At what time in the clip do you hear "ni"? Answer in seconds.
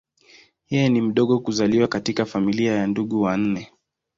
0.89-1.01